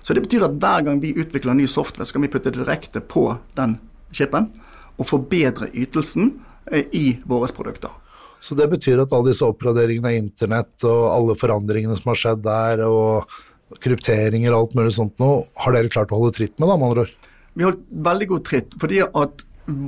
[0.00, 3.28] Så det betyr at hver gang vi utvikler ny software, skal vi putte direkte på
[3.58, 3.76] den
[4.14, 4.48] chipen
[4.96, 6.30] og forbedre ytelsen
[6.72, 7.92] eh, i våre produkter.
[8.40, 12.44] Så det betyr at alle disse oppgraderingene av internett og alle forandringene som har skjedd
[12.44, 15.30] der, og krypteringer og alt mulig sånt nå,
[15.64, 17.30] har dere klart å holde tritt med, da, med andre ord?
[17.56, 19.44] Vi har holdt veldig god tritt, fordi at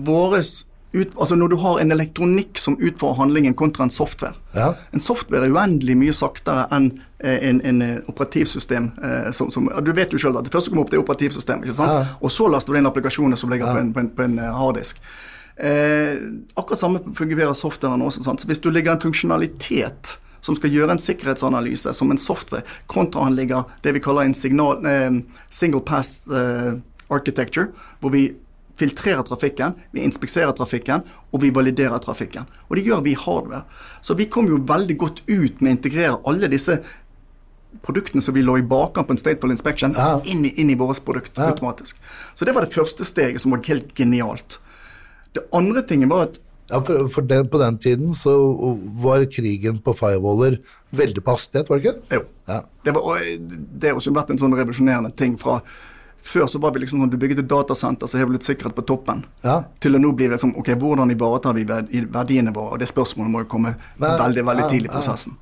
[0.08, 0.52] våres
[0.92, 4.34] ut, altså når du har en elektronikk som utfører handlingen kontra en software.
[4.56, 4.72] Ja.
[4.92, 8.90] En software er uendelig mye saktere enn eh, en, en, eh, operativsystem.
[9.04, 11.74] Eh, som, som, du vet jo selv at det første kommer opp, det er operativsystemet.
[11.76, 12.04] Ja.
[12.22, 13.76] Og så laster du inn applikasjoner som ligger ja.
[13.76, 15.02] på en, på en, på en harddisk.
[15.58, 16.16] Eh,
[16.54, 18.24] akkurat samme fungerer softwaren også.
[18.24, 18.40] Sant?
[18.40, 23.26] Så hvis du ligger en funksjonalitet som skal gjøre en sikkerhetsanalyse som en software, kontra
[23.26, 25.10] han ligger det vi kaller en signal, eh,
[25.50, 26.78] single pass eh,
[27.10, 28.30] architecture, hvor vi
[28.78, 32.46] filtrerer trafikken, vi inspekserer trafikken, og vi validerer trafikken.
[32.68, 33.64] Og det gjør vi i hardware.
[34.02, 36.78] Så vi kom jo veldig godt ut med å integrere alle disse
[37.84, 40.18] produktene som vi lå i bakkant på en Stateful Inspection, ja.
[40.24, 41.50] inn, i, inn, i vårt produkt ja.
[41.52, 42.00] automatisk.
[42.34, 44.60] Så det var det første steget som var helt genialt.
[45.36, 46.38] Det andre tingen var at
[46.68, 48.32] ja, for, for den, På den tiden så
[49.00, 50.58] var krigen på firewaller
[50.90, 52.16] veldig på hastighet, var det ikke?
[52.18, 52.24] Jo.
[52.48, 52.58] Ja.
[52.84, 53.22] Det, var,
[53.80, 55.62] det har også vært en sånn revolusjonerende ting fra
[56.22, 58.76] før så var vi liksom sånn, du bygget et datasenter, så har vi litt sikkerhet
[58.76, 59.24] på toppen.
[59.44, 59.60] Ja.
[59.80, 62.76] Til å nå blir det sånn, ok, hvordan ivaretar vi verdiene våre?
[62.76, 65.38] Og det spørsmålet må jo komme veldig veldig tidlig i prosessen.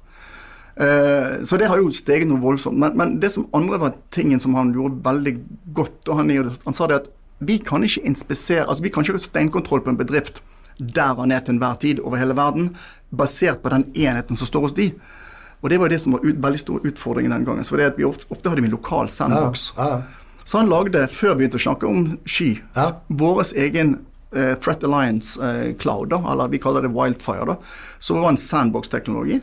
[0.77, 2.77] Uh, så det har jo steget noe voldsomt.
[2.79, 5.37] Men, men, det som andre var tingen som han gjorde veldig
[5.77, 6.35] godt, og han,
[6.67, 7.09] han sa det at
[7.39, 10.43] vi kan ikke inspisere, altså vi kan ikke ha steinkontroll på en bedrift
[10.77, 12.75] der han er til enhver tid over hele verden,
[13.17, 14.91] basert på den enheten som står hos de.
[15.65, 17.65] Og det var jo det som var ut, veldig stor utfordring den gangen.
[17.65, 19.71] Så det at vi ofte, ofte hadde vi lokal sandbox.
[19.77, 20.26] Ja, ja.
[20.47, 22.87] Så han lagde, før vi begynte å snakke om sky, ja.
[23.09, 23.97] vår egen
[24.31, 27.57] uh, Threat Alliance uh, Cloud, da, eller vi kaller det Wildfire, da,
[27.99, 29.41] som var en sandbox-teknologi.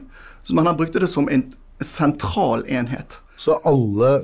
[0.55, 1.49] Men han brukte det som en
[1.83, 3.17] sentral enhet.
[3.35, 4.21] Så alle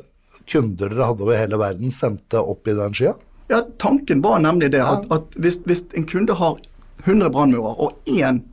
[0.48, 3.14] kunder dere hadde over hele verden, sendte opp i den skya?
[3.52, 4.84] Ja, tanken var nemlig det.
[4.86, 6.62] At, at hvis, hvis, en kunde har
[7.04, 8.44] 100 brannmurer, og én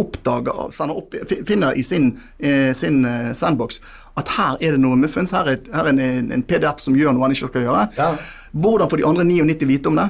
[0.00, 0.56] oppdager,
[0.90, 1.14] opp,
[1.48, 3.80] finner i sin, eh, sin eh, sandbox
[4.18, 7.14] at her er det noe muffens, her er, her er en, en, PDF som gjør
[7.14, 7.84] noe han ikke skal gjøre.
[7.98, 8.10] Ja.
[8.50, 10.08] Hvordan får de andre 99 vite om det?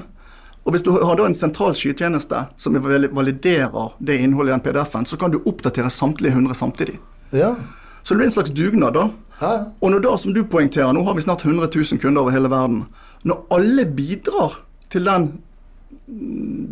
[0.65, 5.09] Og Hvis du har da en sentral skytjeneste som validerer det innholdet i den PDF-en,
[5.09, 6.99] så kan du oppdatere samtlige 100 samtidig.
[7.33, 7.55] Ja.
[8.03, 9.09] Så det blir en slags dugnad, da.
[9.41, 9.53] Ja.
[9.81, 12.51] Og når da, som du poengterer, nå har vi snart 100 000 kunder over hele
[12.53, 12.85] verden.
[13.25, 14.61] Når alle bidrar
[14.93, 15.31] til den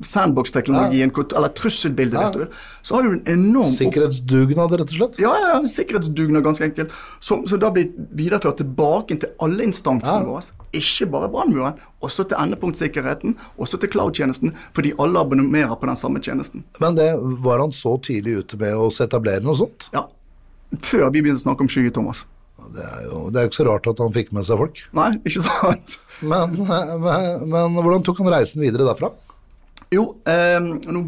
[0.02, 1.24] sandbox-teknologien, ja.
[1.36, 2.46] eller trusselbildet, ja.
[2.82, 5.18] så har du en enorm Sikkerhetsdugnad, rett og slett?
[5.22, 6.94] Ja, ja, sikkerhetsdugnad, ganske enkelt.
[7.20, 10.26] Som, som da blir videreført tilbake til alle instansene ja.
[10.26, 10.56] våre.
[10.76, 16.22] Ikke bare brannmuren, også til endepunktsikkerheten, også til cloud-tjenesten, fordi alle abonnerer på den samme
[16.24, 16.66] tjenesten.
[16.82, 17.12] Men det
[17.44, 19.88] var han så tidlig ute med å etablere noe sånt?
[19.94, 20.08] Ja.
[20.84, 22.26] Før vi begynte å snakke om skyer, Thomas.
[22.74, 24.82] Det er jo det er ikke så rart at han fikk med seg folk.
[24.96, 25.98] Nei, ikke sant.
[26.18, 29.12] Men, men, men hvordan tok han reisen videre derfra?
[29.94, 31.02] Jo, eh, nå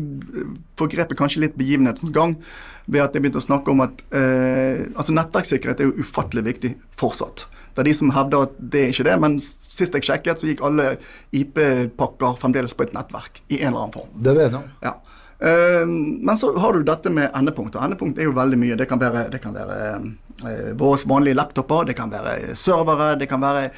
[0.80, 2.38] forgrep jeg kanskje litt begivenhetens gang
[2.86, 6.70] ved at jeg begynte å snakke om at eh, altså nettverkssikkerhet er jo ufattelig viktig
[6.98, 7.44] fortsatt.
[7.74, 10.48] Det er de som hevder at det er ikke det, men sist jeg sjekket, så
[10.48, 10.94] gikk alle
[11.36, 14.16] IP-pakker fremdeles på et nettverk i en eller annen form.
[14.16, 14.72] Det vet jeg.
[14.86, 14.96] Ja.
[15.44, 17.76] Eh, men så har du dette med endepunkt.
[17.76, 18.80] og Endepunkt er jo veldig mye.
[18.80, 20.08] Det kan være, det kan være eh,
[20.42, 23.70] våre vanlige laptoper, det kan være servere, det kan være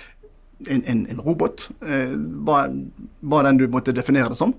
[0.68, 1.68] en, en, en robot.
[1.87, 2.14] Eh,
[2.46, 2.64] hva,
[3.20, 4.55] hva den du måtte definere det som.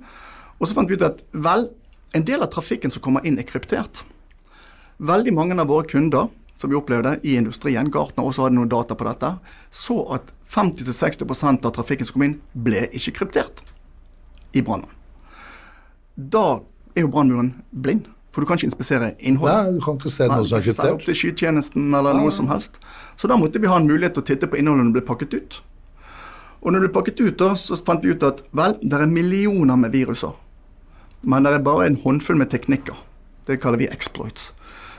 [0.59, 1.69] Og så fant vi ut at vel,
[2.13, 4.03] en del av trafikken som kommer inn, er kryptert.
[5.03, 6.29] Veldig mange av våre kunder
[6.63, 9.33] som vi opplevde i industrien, Gartner også hadde noen data på dette,
[9.67, 13.65] så at 50-60% av trafikken som kom inn, ble ikke kryptert
[14.55, 14.95] i brannmuren.
[16.15, 16.61] Da
[16.93, 19.67] er jo brannmuren blind, for du kan ikke inspisere innholdet.
[19.67, 20.95] Nei, du kan ikke se noe som er kryptert.
[20.95, 22.79] Opp til skytjenesten eller noe som helst.
[23.19, 25.07] Så da måtte vi ha en mulighet til å titte på innholdet når det ble
[25.11, 25.59] pakket ut.
[26.63, 29.11] Og når det ble pakket ut, da, så fant vi ut at vel, det er
[29.11, 30.33] millioner med viruser.
[31.29, 32.97] Men det er bare en håndfull med teknikker.
[33.47, 34.49] Det kaller vi exploits.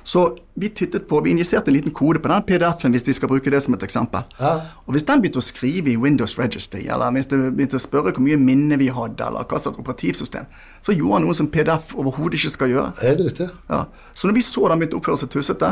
[0.05, 3.31] Så vi tittet på, vi injiserte en liten kode på den PDF-en hvis vi skal
[3.31, 4.27] bruke det som et eksempel.
[4.37, 4.53] Ja.
[4.85, 8.13] Og hvis den begynte å skrive i Windows Registry, eller hvis det begynte å spørre
[8.13, 10.45] hvor mye minne vi hadde, eller hva slags operativsystem,
[10.85, 12.91] så gjorde han noe som PDF overhodet ikke skal gjøre.
[13.01, 13.49] Helt riktig.
[13.71, 13.87] Ja.
[14.13, 15.71] Så når vi så den begynte å oppføre seg tussete,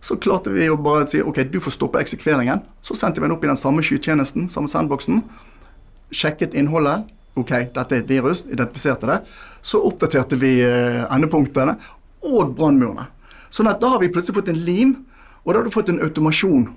[0.00, 2.60] så klarte vi å bare si ok, du får stoppe eksekveringen.
[2.84, 5.22] Så sendte vi den opp i den samme skytjenesten, samme sandboksen.
[6.12, 7.08] Sjekket innholdet.
[7.38, 8.44] Ok, dette er et virus.
[8.48, 9.18] Identifiserte det.
[9.64, 11.76] Så oppdaterte vi eh, endepunktene
[12.28, 13.06] og brannmurene.
[13.50, 14.94] Sånn at da har vi plutselig fått en lim,
[15.42, 16.68] og da har du fått en automasjon.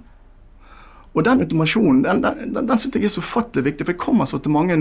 [1.13, 4.01] Og den automasjonen den, den, den, den synes jeg er så ufattelig viktig, for jeg
[4.01, 4.79] kommer så til mange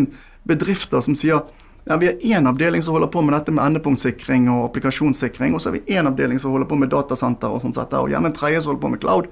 [0.49, 1.43] bedrifter som sier
[1.85, 5.61] ja, vi har én avdeling som holder på med dette med endepunktsikring og applikasjonssikring, og
[5.61, 8.37] så har vi én avdeling som holder på med datasenter og sånt, og gjerne en
[8.37, 9.29] tredje som holder på med cloud.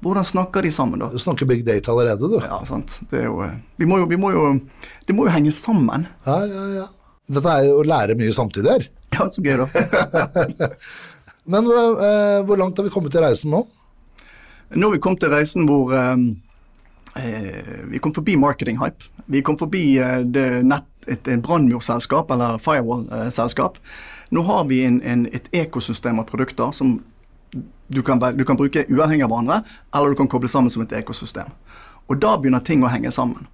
[0.00, 1.10] Hvordan snakker de sammen, da?
[1.12, 2.38] Du snakker big data allerede, du.
[2.40, 3.00] Ja, sant.
[3.10, 4.44] Det jo eh, Vi må jo, vi må jo
[5.04, 6.06] Det må jo henge sammen.
[6.24, 6.86] Ja, ja, ja.
[7.30, 8.86] Dette er jo å lære mye samtidig her.
[9.12, 10.70] Ja, så gøy, da.
[11.50, 13.64] Men uh, hvor langt har vi kommet i reisen nå?
[14.70, 16.16] Nå har vi kommet til reisen hvor eh,
[17.90, 19.08] Vi kom forbi marketing hype.
[19.26, 23.80] Vi kom forbi uh, det nett, et, et brannmurselskap, eller firewall-selskap.
[24.30, 27.00] Nå har vi en, en, et ekosystem av produkter som
[27.90, 29.62] du kan, du kan bruke uavhengig av hverandre,
[29.96, 31.50] eller du kan koble sammen som et ekosystem.
[32.06, 33.48] Og da begynner ting å henge sammen.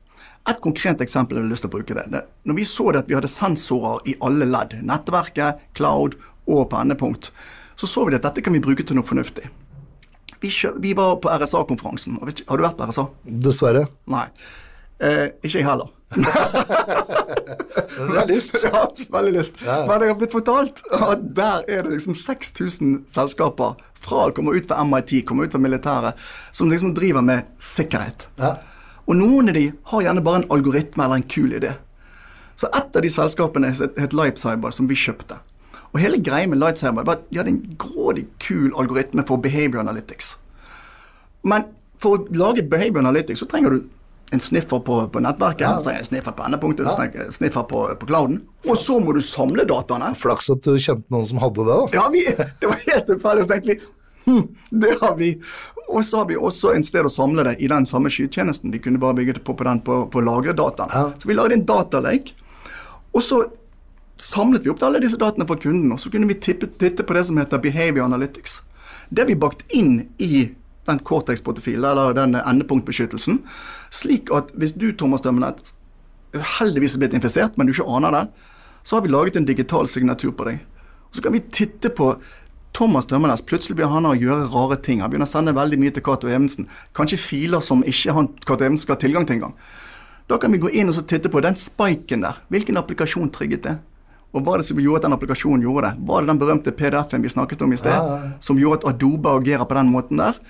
[0.46, 2.20] Et konkret eksempel jeg har lyst til å bruke det.
[2.44, 6.82] Når vi så det at vi hadde sensorer i alle ledd, nettverket, cloud og på
[6.82, 7.32] endepunkt,
[7.76, 9.48] så så vi at dette kan vi bruke til noe fornuftig.
[10.40, 10.50] Vi,
[10.82, 12.18] vi var på RSA-konferansen.
[12.20, 13.06] Har du vært på RSA?
[13.46, 13.86] Dessverre.
[14.12, 14.26] Nei.
[15.00, 15.92] Eh, ikke jeg heller.
[17.98, 18.56] Veldig lyst.
[18.72, 19.54] ja, veldig lyst.
[19.64, 19.86] Ja.
[19.86, 24.68] Men jeg har blitt fortalt at der er det liksom 6000 selskaper fra kommer ut
[24.68, 26.14] fra MIT, kommer ut fra militæret,
[26.52, 28.28] som liksom driver med sikkerhet.
[28.40, 28.56] Ja.
[29.06, 31.72] Og noen av de har gjerne bare en algoritme eller en kul idé.
[32.56, 35.38] Så et av de selskapene het Lightcyber, som vi kjøpte.
[35.96, 39.80] Og hele greia med Lightsaber var at de hadde en grådig kul algoritme for behavior
[39.80, 40.34] analytics.
[41.46, 41.64] Men
[42.02, 43.84] for å lage behavior analytics så trenger du
[44.34, 45.76] en sniffer på, på nettverket, Ja.
[45.78, 47.24] så trenger jeg en sniffer på endepunktet, Ja.
[47.24, 48.40] en sniffer på, på clouden.
[48.68, 50.12] Og så må du samle dataene.
[50.18, 51.86] Flaks at du kjente noen som hadde det, da.
[51.94, 52.24] Ja, vi,
[52.60, 53.46] det var helt tilfeldig.
[53.46, 53.78] Så tenkte vi
[54.26, 54.42] hm,
[54.82, 55.30] det har vi.
[55.86, 58.74] Og så har vi også en sted å samle det i den samme skytjenesten.
[58.74, 60.90] Vi kunne bare bygge det på, på den på, på lagredataen.
[60.92, 61.04] Ja.
[61.22, 62.34] Så vi lagde en datalake.
[63.14, 63.44] Og så
[64.16, 67.16] samlet vi opp alle disse dataene fra kunden, og så kunne vi tippe, titte på
[67.16, 68.60] det som heter behavior analytics.
[69.08, 70.48] Det vi bakt inn i
[70.86, 73.42] den Cortex-portefilen, eller den endepunktbeskyttelsen,
[73.90, 75.74] slik at hvis du, Thomas Dømmenet,
[76.58, 78.24] heldigvis er blitt infisert, men du ikke aner det,
[78.86, 80.60] så har vi laget en digital signatur på deg.
[81.14, 82.12] Så kan vi titte på
[82.76, 83.42] Thomas Dømmenes.
[83.48, 85.00] Plutselig begynner han å gjøre rare ting.
[85.00, 86.68] Han begynner å sende veldig mye til Cato Evensen.
[86.94, 89.54] Kanskje filer som ikke han, Cato Evensen skal ha tilgang til engang.
[90.28, 92.42] Da kan vi gå inn og titte på den spiken der.
[92.52, 93.76] Hvilken applikasjon trigget det?
[94.34, 96.06] Og hva er det som gjorde at den applikasjonen gjorde det?
[96.08, 98.94] Var det den berømte PDF-en vi snakket om i sted, Ja, ja, som gjorde at
[98.94, 100.40] Adobe agerer på den måten der?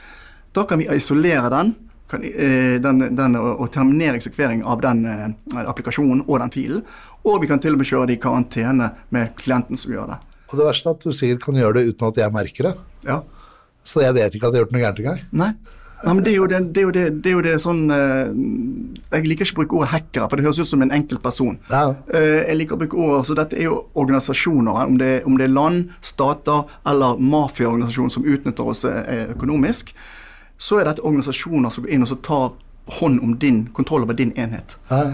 [0.56, 1.74] Da kan vi isolere den,
[2.10, 5.28] kan, eh, den, den og, terminere eksekvering av den eh,
[5.66, 6.82] applikasjonen og den filen.
[7.26, 10.20] Og vi kan til og med kjøre det i karantene med klienten som gjør det.
[10.46, 12.74] Og det verste er at du sikkert kan gjøre det uten at jeg merker det.
[13.06, 13.20] Ja.
[13.86, 15.20] Så jeg vet ikke at jeg har gjort noe gærent engang.
[15.30, 15.52] Nei.
[16.04, 18.28] Nei, men det er jo det, det, er jo det, det, er jo sånn uh,
[19.14, 21.56] Jeg liker ikke å bruke ordet hackere, for det høres ut som en enkelt person.
[21.70, 21.94] Ja.
[22.10, 25.48] Uh, jeg liker å bruke ordet, så Dette er jo organisasjoner, om det, om det
[25.48, 29.94] er land, stater eller mafiaorganisasjoner som utnytter oss eh, økonomisk.
[30.60, 32.52] Så er dette organisasjoner som går inn og så tar
[33.00, 34.76] hånd om din kontroll over din enhet.
[34.92, 35.08] Ja.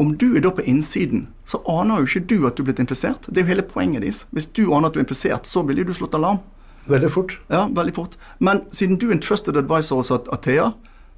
[0.00, 2.80] Om du er da på innsiden, så aner jo ikke du at du er blitt
[2.80, 3.26] infisert.
[3.28, 4.22] Det er jo hele poenget deres.
[4.32, 6.40] Hvis du aner at du er infisert, så ville du slått alarm.
[6.90, 7.36] Veldig fort.
[7.52, 8.16] Ja, veldig fort.
[8.42, 10.70] Men siden du er en trusted advisor hos Athea,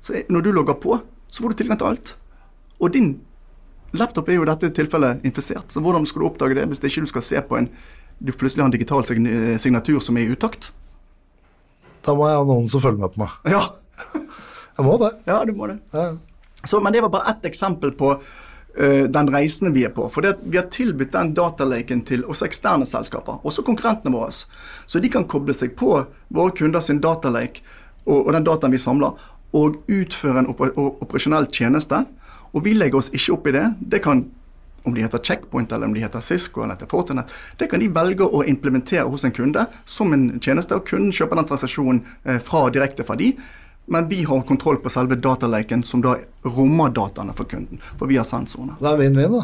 [0.02, 0.98] så er, når du logger på,
[1.32, 2.14] så får du tilgang til alt.
[2.82, 3.12] Og din
[3.92, 6.88] Laptop er jo i dette tilfellet infisert, så hvordan skal du oppdage det hvis det
[6.88, 7.66] ikke du skal se på en
[8.22, 9.04] du plutselig har en digital
[9.60, 10.70] signatur som er i utakt?
[12.06, 13.34] Da må jeg ha noen som følger med på meg.
[13.52, 13.62] Ja,
[14.78, 15.10] Jeg må det.
[15.28, 15.76] ja du må det.
[15.92, 16.06] Ja.
[16.64, 18.14] Så, men det var bare ett eksempel på
[18.72, 20.06] den reisen vi er på.
[20.08, 24.32] For det, vi har tilbudt den datalaken til også eksterne selskaper, også konkurrentene våre.
[24.32, 25.90] Så de kan koble seg på
[26.32, 27.60] våre kunder sin datalake
[28.06, 29.18] og, og den dataen vi samler,
[29.52, 32.04] og utføre en oper, operasjonell tjeneste.
[32.52, 33.66] Og vi legger oss ikke opp i det.
[33.92, 34.24] Det kan
[34.82, 37.86] om de heter Checkpoint eller om de heter Cisco eller heter Fortinet, det kan de
[37.94, 42.40] velge å implementere hos en kunde som en tjeneste, og kunden kjøper den transaksjonen eh,
[42.42, 43.32] fra, direkte fra de.
[43.90, 46.14] Men vi har kontroll på selve datalaken, som da
[46.46, 47.80] rommer dataene for kunden.
[47.98, 48.76] For vi har sensorene.
[48.80, 49.42] Det er vinn-vinn, da.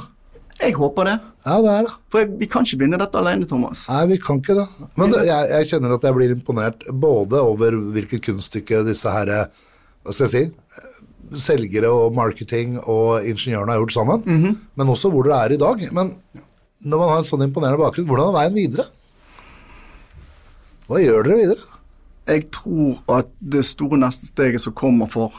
[0.58, 1.16] Jeg håper det.
[1.46, 1.92] Ja, det er det.
[2.10, 3.84] For vi kan ikke vinne dette alene, Thomas.
[3.90, 4.66] Nei, vi kan ikke det.
[4.98, 9.30] Men det, jeg, jeg kjenner at jeg blir imponert både over hvilket kunststykke disse her
[9.36, 9.44] eh,
[10.02, 10.42] Hva skal jeg si?
[10.80, 11.04] eh,
[11.38, 14.54] Selgere og marketing og ingeniørene har gjort sammen.
[14.80, 15.82] Men også hvor dere er i dag.
[15.94, 16.14] Men
[16.80, 18.86] når man har en sånn imponerende bakgrunn, hvordan er veien videre?
[20.88, 21.66] Hva gjør dere videre?
[22.28, 25.32] Jeg tror at det store neste steget som kommer for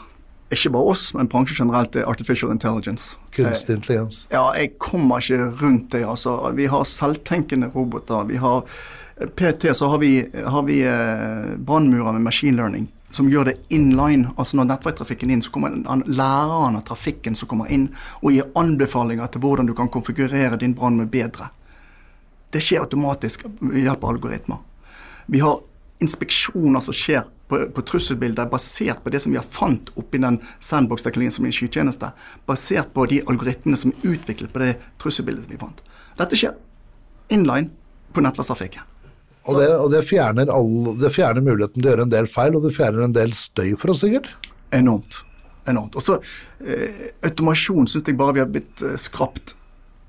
[0.50, 3.16] ikke bare oss, men bransjen generelt, er artificial intelligence.
[3.36, 4.24] Kunstig intelligens.
[4.32, 6.02] Ja, jeg kommer ikke rundt det.
[6.04, 6.50] altså.
[6.58, 8.24] Vi har selvtenkende roboter.
[8.26, 8.64] Vi har
[9.36, 14.30] PT så har vi, har vi eh, brannmurer med machine learning som gjør det inline.
[14.38, 17.88] Altså når nettverktrafikken inn, så kommer han- læreren av trafikken som kommer inn
[18.22, 21.50] og gir anbefalinger til hvordan du kan konfigurere din brannmur bedre.
[22.50, 24.58] Det skjer automatisk ved hjelp av algoritmer.
[25.26, 25.60] Vi har
[26.00, 30.38] inspeksjoner som skjer på, på trusselbilder basert på det som vi har fant oppi den
[30.62, 32.12] sandbox-teknologien som er en skytjeneste.
[32.48, 35.82] Basert på de algoritmene som er utviklet på det trusselbildet som vi fant.
[36.20, 36.56] Dette skjer
[37.34, 37.70] inline
[38.14, 38.86] på nettverkstrafikken.
[39.48, 42.56] Og, det, og det, fjerner all, det fjerner muligheten til å gjøre en del feil,
[42.56, 44.28] og det fjerner en del støy for oss, sikkert.
[44.76, 45.22] Enormt.
[45.68, 45.96] Enormt.
[45.96, 46.18] Og så
[46.60, 49.54] eh, automasjon syns jeg bare vi har blitt eh, skrapt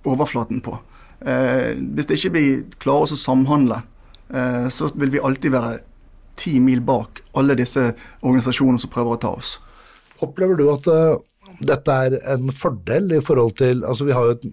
[0.07, 0.75] overflaten på.
[1.21, 2.45] Eh, hvis det ikke vi
[2.81, 3.81] klarer oss å samhandle,
[4.71, 5.79] så vil vi alltid være
[6.39, 7.91] ti mil bak alle disse
[8.21, 9.57] organisasjonene som prøver å ta oss.
[10.21, 11.17] Opplever du at eh,
[11.65, 14.45] dette er en fordel i forhold til Altså, vi har jo et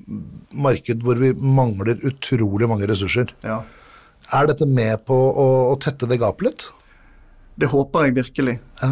[0.66, 3.32] marked hvor vi mangler utrolig mange ressurser.
[3.44, 3.62] Ja.
[4.34, 6.66] Er dette med på å, å tette det gapet litt?
[7.58, 8.52] Det håper jeg virkelig.
[8.78, 8.88] Ja.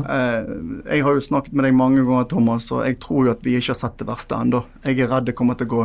[0.91, 3.55] jeg har jo snakket med deg mange ganger, Thomas, og jeg tror jo at vi
[3.55, 4.65] ikke har sett det verste ennå.
[4.83, 5.85] Jeg er redd det kommer til å gå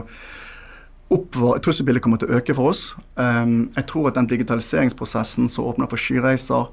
[1.11, 2.91] oppover, trusselbildet kommer til å øke for oss.
[3.19, 6.69] Um, jeg tror at den digitaliseringsprosessen som åpner for skyreiser,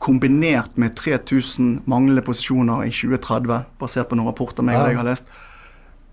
[0.00, 5.08] kombinert med 3000 manglende posisjoner i 2030, basert på noen rapporter meg og jeg har
[5.08, 5.32] lest,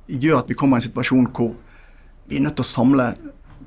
[0.08, 1.54] gjør at vi kommer i en situasjon hvor
[2.28, 3.06] vi er nødt til å samle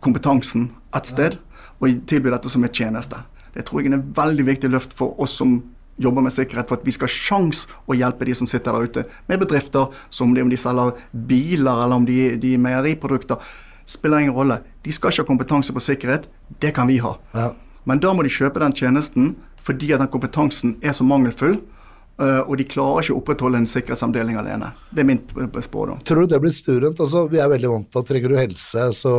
[0.05, 1.39] kompetansen et sted
[1.81, 3.21] og tilby dette som en tjeneste.
[3.55, 5.59] Det tror jeg er en veldig viktig løft for oss som
[6.01, 8.89] jobber med sikkerhet, for at vi skal ha sjans å hjelpe de som sitter der
[8.89, 13.41] ute med bedrifter, som om de selger biler eller om de, de er meieriprodukter.
[13.90, 14.61] Spiller ingen rolle.
[14.87, 16.29] De skal ikke ha kompetanse på sikkerhet.
[16.62, 17.16] Det kan vi ha.
[17.35, 17.48] Ja.
[17.88, 19.33] Men da må de kjøpe den tjenesten
[19.66, 21.59] fordi at den kompetansen er så mangelfull.
[22.20, 24.72] eh, Og de klarer ikke å opprettholde en sikkerhetsavdeling alene.
[24.94, 25.20] Det er min
[25.64, 26.00] spådom.
[26.05, 27.00] Tror du det blir sturent?
[27.00, 29.12] Altså, vi er veldig vant til at trenger du helse, så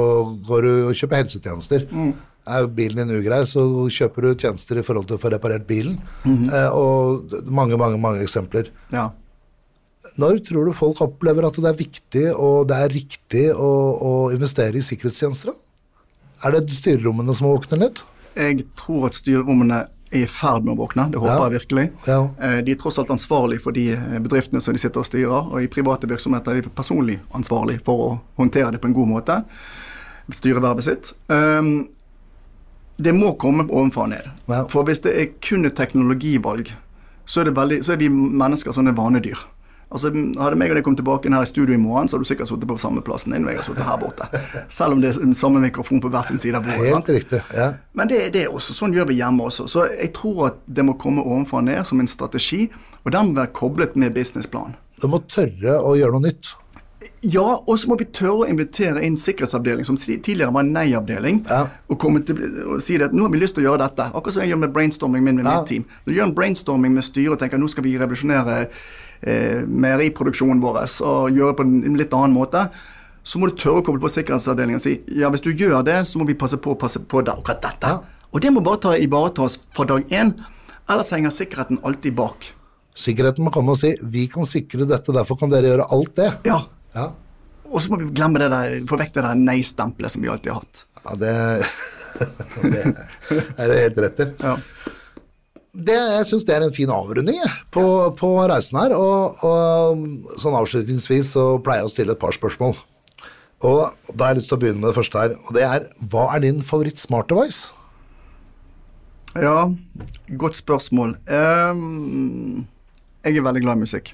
[0.47, 1.87] går du og kjøper helsetjenester.
[2.47, 5.99] Er bilen din ugrei, så kjøper du tjenester i forhold til å få reparert bilen.
[6.25, 8.69] eh, og mange, mange, mange eksempler.
[8.93, 9.09] Ja.
[10.17, 13.69] Når tror du folk opplever at det er viktig og det er riktig å,
[14.01, 15.53] å investere i sikkerhetstjenester?
[16.43, 18.01] Er det styrerommene som våkner litt?
[18.35, 21.05] Jeg tror at styrerommene er i ferd med å våkne.
[21.13, 21.43] Det håper Ja.
[21.47, 21.85] jeg virkelig.
[22.07, 22.17] Ja.
[22.41, 25.47] Eh, De er tross alt ansvarlig for de eh, bedriftene som de sitter og styrer,
[25.53, 29.07] og i private virksomheter er de personlig ansvarlig for å håndtere det på en god
[29.07, 29.37] måte.
[30.31, 31.13] Styrevervet sitt.
[31.29, 31.89] Um,
[33.01, 34.27] Det må komme ovenfra og ned.
[34.51, 34.65] Ja.
[34.69, 36.67] For hvis det er kun et teknologivalg,
[37.25, 39.39] så er, det veldig, så er vi mennesker sånne vanedyr.
[39.91, 42.23] Altså, Hadde meg og deg kommet tilbake inn her i studio i morgen, så hadde
[42.23, 44.27] du sikkert sittet på samme plassen din og jeg har sittet her borte.
[44.71, 46.87] Selv om det er samme mikrofon på hver sin side av bordet.
[46.93, 47.41] Helt riktig.
[47.57, 47.73] ja.
[47.93, 48.73] Men det er det også.
[48.77, 49.67] Sånn gjør vi hjemme også.
[49.67, 52.69] Så jeg tror at det må komme ovenfra og ned som en strategi,
[53.03, 54.77] og den må være koblet med businessplan.
[55.01, 56.55] Du må tørre å gjøre noe nytt.
[57.25, 61.43] Ja, og så må vi tørre å invitere inn sikkerhetsavdeling, som tidligere var en nei-avdeling,
[61.49, 61.67] Ja.
[61.89, 64.07] og, og si at nå har vi lyst til å gjøre dette.
[64.13, 65.59] Akkurat som jeg gjør med brainstorming min med Ja.
[65.59, 65.85] mitt team.
[66.05, 68.69] Når du gjør en brainstorming med styret og tenker nå skal vi revolusjonere
[69.21, 72.67] eh, meieriproduksjonen vår og gjøre på en litt annen måte,
[73.23, 75.99] så må du tørre å koble på sikkerhetsavdelingen og si ja, hvis du gjør det,
[76.09, 77.91] så må vi passe på passe på det, akkurat dette.
[77.91, 78.25] Ja.
[78.31, 80.33] Og det må bare ta, ivaretas fra dag én,
[80.89, 82.53] ellers henger sikkerheten alltid bak.
[82.97, 86.33] Sikkerheten må komme og si 'vi kan sikre dette, derfor kan dere gjøre alt det'.
[86.45, 86.61] Ja.
[86.93, 87.11] Ja,
[87.71, 90.51] Og så må vi glemme det der, få vekk det der nei-stempelet som vi alltid
[90.51, 90.85] har hatt.
[91.05, 91.35] ja det,
[92.71, 92.81] det
[93.57, 94.27] er det helt rett i.
[94.43, 94.57] Ja.
[95.71, 97.83] Det, jeg syns det er en fin avrunding jeg, på,
[98.19, 98.91] på reisen her.
[98.97, 102.75] Og, og sånn avslutningsvis så pleier jeg å stille et par spørsmål.
[103.61, 105.83] Og da har jeg lyst til å begynne med det første her, og det er
[106.11, 107.69] hva er din favoritt smart device?
[109.37, 109.69] Ja,
[110.41, 111.13] godt spørsmål.
[111.29, 112.65] Um,
[113.23, 114.11] jeg er veldig glad i musikk.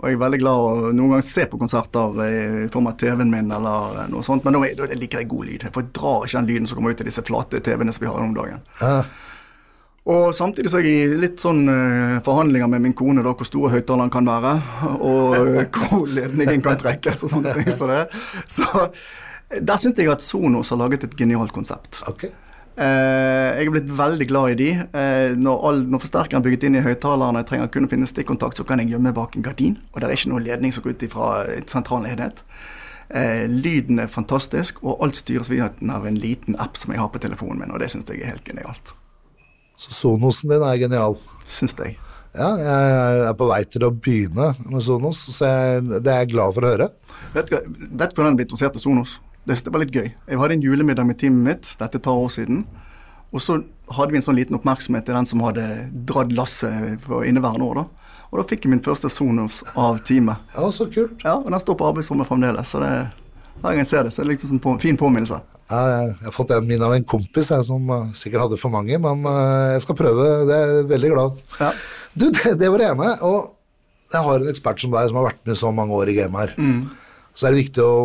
[0.00, 3.30] Og jeg er veldig glad å noen ganger se på konserter i form av TV-en
[3.32, 5.68] min eller noe sånt, men da, er- liker jeg god lyd.
[5.72, 8.10] For jeg drar ikke den lyden som kommer ut i disse flate TV-ene som vi
[8.10, 8.60] har om dagen.
[8.82, 8.98] Ja,
[10.06, 13.48] Og samtidig så er jeg i litt sånn eh, forhandlinger med min kone da, hvor
[13.48, 14.52] store høyttaleren kan være,
[15.02, 17.72] og eh, hvor ledningen kan trekkes og sånne ting.
[17.74, 17.90] Så,
[18.46, 18.88] så
[19.50, 22.02] der syns jeg at Sonos har laget et genialt konsept.
[22.06, 22.28] ok.
[22.76, 24.68] Eh, jeg er blitt veldig glad i de.
[24.84, 28.08] Eh, når, all, når forsterkeren er bygget inn i høyttalerne, jeg trenger kun å finne
[28.10, 29.78] stikkontakt, så kan jeg gjemme bak en gardin.
[29.94, 32.44] Og det er ikke noen ledning som går ut fra En sentral enhet.
[33.08, 37.08] Eh, lyden er fantastisk, og alt styres via av en liten app som jeg har
[37.14, 38.92] på telefonen min, og det syns jeg er helt genialt.
[39.76, 41.18] Så Sonosen din er genial.
[41.46, 41.98] Syns jeg.
[42.36, 46.34] Ja, jeg er på vei til å begynne med Sonos, så jeg, det er jeg
[46.34, 46.88] glad for å høre.
[47.32, 49.14] Vet du hvordan jeg ble interessert i Sonos?
[49.46, 50.10] Det, det var litt gøy.
[50.12, 52.64] Jeg hadde en julemiddag med teamet mitt, dette et par år siden.
[53.32, 53.56] Og så
[53.96, 55.64] hadde vi en sånn liten oppmerksomhet til den som hadde
[56.08, 57.80] dratt lasset på inneværende år.
[57.80, 58.12] da.
[58.32, 60.42] Og da fikk jeg min første Sonos av teamet.
[60.56, 61.22] Ja, så kult.
[61.24, 62.92] Ja, Og den står på arbeidsrommet fremdeles, så det,
[63.62, 65.40] hver gang jeg ser det, så er det liksom en på, fin påminnelse.
[65.66, 68.98] Jeg, har fått en min av en kompis jeg, som eh, sikkert hadde for mange,
[69.02, 70.28] men eh, jeg skal prøve.
[70.46, 71.40] Det er jeg veldig glad.
[71.58, 71.72] Ja.
[72.14, 73.10] Du, det, det var det ene.
[73.26, 76.16] Og jeg har en ekspert som deg som har vært med så mange år i
[76.20, 76.54] gamet her.
[77.34, 77.98] Så er det viktig å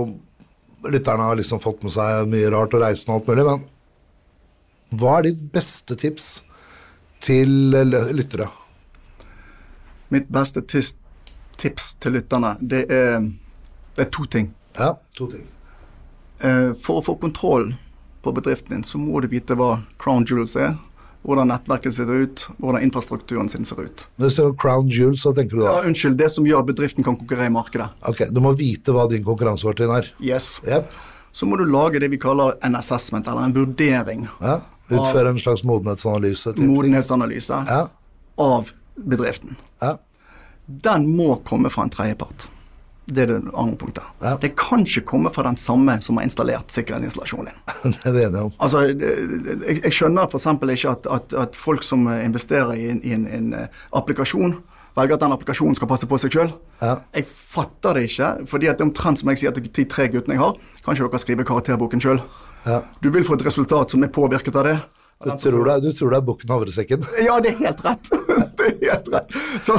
[0.81, 5.19] Lytterne har liksom fått med seg mye rart og reisen og alt mulig, men hva
[5.19, 6.31] er ditt beste tips
[7.21, 8.47] til eh, lyttere?
[10.09, 10.95] Mitt beste tips
[12.01, 13.21] til lytterne, det er,
[13.93, 14.49] det er to ting.
[14.73, 15.45] Ja, to ting.
[16.43, 17.73] Eh, For å få kontroll
[18.23, 20.75] på bedriften din, så må du vite hva Crown Jewels er,
[21.25, 24.07] hvordan nettverket ser ut, hvordan infrastrukturen sin ser ut.
[24.17, 26.69] Når du ser Crown Jewels, så tenker du da Ja, unnskyld, det som gjør at
[26.71, 27.89] bedriften kan konkurrere i markedet.
[28.09, 30.09] Ok, du må vite hva din konkurransefortrinn er.
[30.21, 30.59] Yes.
[30.65, 30.91] Yep.
[31.31, 34.61] Så må du lage det vi kaller en assessment, eller en vurdering, Ja.
[34.91, 36.51] Utføre en slags modenhetsanalyse.
[36.57, 37.87] modenhetsanalyse, Ja.
[38.37, 39.55] av bedriften.
[39.81, 39.97] Ja.
[40.67, 42.49] Den må komme fra en tredjepart.
[43.05, 44.03] Det er det andre punktet.
[44.21, 44.35] Ja.
[44.41, 47.95] Det kan ikke komme fra den samme som har installert sikkerhetsinstallasjonen din.
[48.03, 48.51] det er det enige om.
[48.61, 50.45] Altså, jeg, jeg skjønner f.eks.
[50.45, 54.59] ikke at, at, at folk som investerer i en, i en, en eh, applikasjon,
[54.95, 56.53] velger at den applikasjonen skal passe på seg sjøl.
[56.81, 56.95] Ja.
[57.15, 60.07] Jeg fatter det ikke, fordi at det er omtrent som jeg sier til de tre
[60.11, 60.57] guttene jeg har.
[60.85, 62.23] Kan ikke dere skrive karakterboken sjøl?
[62.67, 62.81] Ja.
[63.01, 64.79] Du vil få et resultat som er påvirket av det.
[65.23, 67.05] Du tror, det, du tror det er bukken havresekken?
[67.27, 68.09] Ja, det er helt rett.
[68.57, 69.35] det er helt rett.
[69.61, 69.77] Så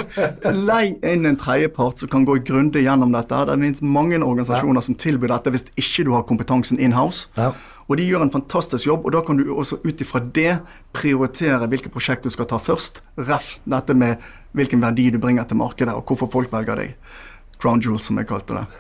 [0.55, 3.41] lei inn en tredjepart som kan gå grundig gjennom dette.
[3.49, 7.29] Det finnes mange organisasjoner som tilbyr dette hvis ikke du har kompetansen in-house.
[7.39, 7.51] Ja.
[7.89, 10.55] Og de gjør en fantastisk jobb, og da kan du også ut ifra det
[10.95, 13.03] prioritere hvilke prosjekt du skal ta først.
[13.19, 14.23] Ref dette med
[14.57, 16.97] hvilken verdi du bringer til markedet, og hvorfor folk velger deg.
[17.63, 18.67] Crown jewels, som jeg kalte det.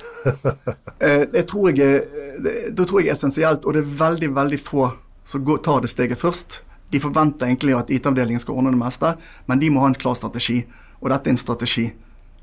[1.02, 2.04] Eh, det tror jeg
[2.44, 4.84] det, det tror jeg er essensielt, og det er veldig, veldig få
[5.24, 6.60] som tar det steget først.
[6.92, 9.14] De forventer egentlig at IT-avdelingen skal ordne det meste,
[9.46, 10.62] men de må ha en klar strategi.
[11.00, 11.86] Og dette er en strategi.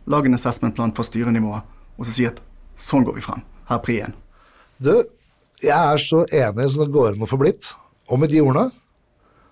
[0.09, 1.61] Lag en assessment-plan for styrenivået,
[1.97, 2.41] og så si at
[2.79, 3.43] sånn går vi frem.
[3.69, 4.15] Her er prien.
[4.81, 4.93] Du,
[5.61, 7.73] jeg er så enig som det går an å få blitt.
[8.09, 8.71] Og med de ordene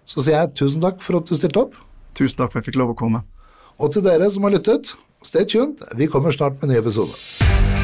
[0.07, 1.75] så sier jeg tusen takk for at du stilte opp.
[2.17, 3.25] Tusen takk for at jeg fikk lov å komme.
[3.77, 5.83] Og til dere som har lyttet, stay tuned.
[5.99, 7.76] Vi kommer snart med en ny episode.